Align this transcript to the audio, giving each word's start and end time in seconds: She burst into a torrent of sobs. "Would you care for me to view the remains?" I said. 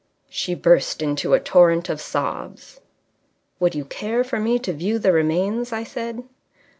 She 0.31 0.55
burst 0.55 1.03
into 1.03 1.35
a 1.35 1.39
torrent 1.39 1.87
of 1.87 2.01
sobs. 2.01 2.79
"Would 3.59 3.75
you 3.75 3.85
care 3.85 4.23
for 4.23 4.39
me 4.39 4.57
to 4.57 4.73
view 4.73 4.97
the 4.97 5.11
remains?" 5.11 5.71
I 5.71 5.83
said. 5.83 6.23